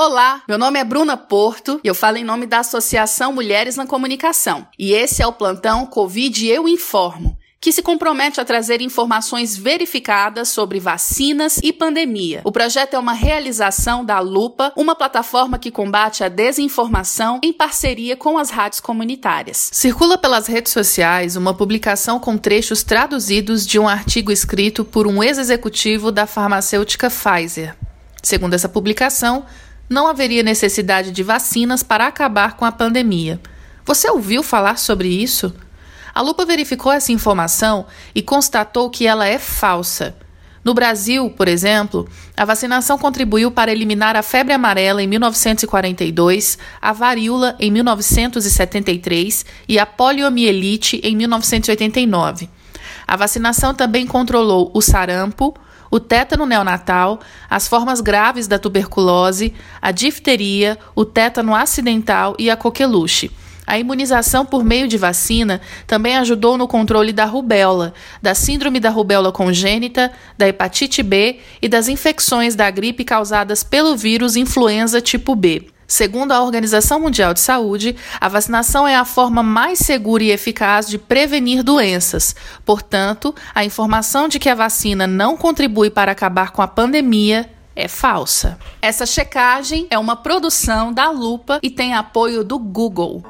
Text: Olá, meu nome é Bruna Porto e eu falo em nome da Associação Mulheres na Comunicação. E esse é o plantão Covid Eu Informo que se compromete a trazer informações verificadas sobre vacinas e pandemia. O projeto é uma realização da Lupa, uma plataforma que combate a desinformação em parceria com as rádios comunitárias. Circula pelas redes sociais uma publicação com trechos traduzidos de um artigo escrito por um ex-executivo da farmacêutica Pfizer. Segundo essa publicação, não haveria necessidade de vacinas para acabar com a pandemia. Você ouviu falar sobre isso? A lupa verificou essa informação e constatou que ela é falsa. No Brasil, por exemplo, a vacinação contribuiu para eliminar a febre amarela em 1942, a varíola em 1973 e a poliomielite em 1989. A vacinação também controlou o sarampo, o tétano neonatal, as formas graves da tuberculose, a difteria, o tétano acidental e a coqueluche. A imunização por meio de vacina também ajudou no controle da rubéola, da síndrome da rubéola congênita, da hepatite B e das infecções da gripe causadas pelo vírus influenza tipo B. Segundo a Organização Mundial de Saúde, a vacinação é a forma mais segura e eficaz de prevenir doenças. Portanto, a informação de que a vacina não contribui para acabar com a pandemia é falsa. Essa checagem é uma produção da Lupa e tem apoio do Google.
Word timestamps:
Olá, 0.00 0.42
meu 0.46 0.56
nome 0.56 0.78
é 0.78 0.84
Bruna 0.84 1.16
Porto 1.16 1.80
e 1.82 1.88
eu 1.88 1.92
falo 1.92 2.18
em 2.18 2.22
nome 2.22 2.46
da 2.46 2.60
Associação 2.60 3.32
Mulheres 3.32 3.74
na 3.74 3.84
Comunicação. 3.84 4.64
E 4.78 4.92
esse 4.92 5.20
é 5.20 5.26
o 5.26 5.32
plantão 5.32 5.84
Covid 5.86 6.46
Eu 6.46 6.68
Informo 6.68 7.36
que 7.60 7.72
se 7.72 7.82
compromete 7.82 8.40
a 8.40 8.44
trazer 8.44 8.80
informações 8.80 9.56
verificadas 9.56 10.50
sobre 10.50 10.78
vacinas 10.78 11.58
e 11.64 11.72
pandemia. 11.72 12.42
O 12.44 12.52
projeto 12.52 12.94
é 12.94 12.98
uma 13.00 13.12
realização 13.12 14.04
da 14.04 14.20
Lupa, 14.20 14.72
uma 14.76 14.94
plataforma 14.94 15.58
que 15.58 15.72
combate 15.72 16.22
a 16.22 16.28
desinformação 16.28 17.40
em 17.42 17.52
parceria 17.52 18.16
com 18.16 18.38
as 18.38 18.50
rádios 18.50 18.78
comunitárias. 18.78 19.68
Circula 19.72 20.16
pelas 20.16 20.46
redes 20.46 20.72
sociais 20.72 21.34
uma 21.34 21.52
publicação 21.52 22.20
com 22.20 22.38
trechos 22.38 22.84
traduzidos 22.84 23.66
de 23.66 23.80
um 23.80 23.88
artigo 23.88 24.30
escrito 24.30 24.84
por 24.84 25.08
um 25.08 25.20
ex-executivo 25.20 26.12
da 26.12 26.24
farmacêutica 26.24 27.10
Pfizer. 27.10 27.74
Segundo 28.22 28.54
essa 28.54 28.68
publicação, 28.68 29.44
não 29.88 30.06
haveria 30.06 30.42
necessidade 30.42 31.10
de 31.10 31.22
vacinas 31.22 31.82
para 31.82 32.06
acabar 32.06 32.56
com 32.56 32.64
a 32.64 32.72
pandemia. 32.72 33.40
Você 33.84 34.10
ouviu 34.10 34.42
falar 34.42 34.78
sobre 34.78 35.08
isso? 35.08 35.54
A 36.14 36.20
lupa 36.20 36.44
verificou 36.44 36.92
essa 36.92 37.12
informação 37.12 37.86
e 38.14 38.20
constatou 38.20 38.90
que 38.90 39.06
ela 39.06 39.26
é 39.26 39.38
falsa. 39.38 40.16
No 40.64 40.74
Brasil, 40.74 41.30
por 41.30 41.48
exemplo, 41.48 42.06
a 42.36 42.44
vacinação 42.44 42.98
contribuiu 42.98 43.50
para 43.50 43.72
eliminar 43.72 44.16
a 44.16 44.22
febre 44.22 44.52
amarela 44.52 45.02
em 45.02 45.06
1942, 45.06 46.58
a 46.82 46.92
varíola 46.92 47.56
em 47.58 47.70
1973 47.70 49.46
e 49.68 49.78
a 49.78 49.86
poliomielite 49.86 51.00
em 51.02 51.16
1989. 51.16 52.50
A 53.06 53.16
vacinação 53.16 53.72
também 53.72 54.06
controlou 54.06 54.70
o 54.74 54.82
sarampo, 54.82 55.54
o 55.90 55.98
tétano 55.98 56.46
neonatal, 56.46 57.20
as 57.48 57.66
formas 57.66 58.00
graves 58.00 58.46
da 58.46 58.58
tuberculose, 58.58 59.54
a 59.80 59.90
difteria, 59.90 60.78
o 60.94 61.04
tétano 61.04 61.54
acidental 61.54 62.34
e 62.38 62.50
a 62.50 62.56
coqueluche. 62.56 63.30
A 63.66 63.78
imunização 63.78 64.46
por 64.46 64.64
meio 64.64 64.88
de 64.88 64.96
vacina 64.96 65.60
também 65.86 66.16
ajudou 66.16 66.56
no 66.56 66.66
controle 66.66 67.12
da 67.12 67.26
rubéola, 67.26 67.92
da 68.22 68.34
síndrome 68.34 68.80
da 68.80 68.88
rubéola 68.88 69.30
congênita, 69.30 70.10
da 70.38 70.48
hepatite 70.48 71.02
B 71.02 71.40
e 71.60 71.68
das 71.68 71.86
infecções 71.86 72.54
da 72.54 72.70
gripe 72.70 73.04
causadas 73.04 73.62
pelo 73.62 73.94
vírus 73.94 74.36
influenza 74.36 75.02
tipo 75.02 75.36
B. 75.36 75.66
Segundo 75.90 76.32
a 76.32 76.42
Organização 76.42 77.00
Mundial 77.00 77.32
de 77.32 77.40
Saúde, 77.40 77.96
a 78.20 78.28
vacinação 78.28 78.86
é 78.86 78.94
a 78.94 79.06
forma 79.06 79.42
mais 79.42 79.78
segura 79.78 80.22
e 80.22 80.30
eficaz 80.30 80.86
de 80.86 80.98
prevenir 80.98 81.62
doenças. 81.62 82.36
Portanto, 82.62 83.34
a 83.54 83.64
informação 83.64 84.28
de 84.28 84.38
que 84.38 84.50
a 84.50 84.54
vacina 84.54 85.06
não 85.06 85.34
contribui 85.34 85.88
para 85.88 86.12
acabar 86.12 86.50
com 86.50 86.60
a 86.60 86.68
pandemia 86.68 87.48
é 87.74 87.88
falsa. 87.88 88.58
Essa 88.82 89.06
checagem 89.06 89.86
é 89.88 89.98
uma 89.98 90.14
produção 90.14 90.92
da 90.92 91.10
Lupa 91.10 91.58
e 91.62 91.70
tem 91.70 91.94
apoio 91.94 92.44
do 92.44 92.58
Google. 92.58 93.24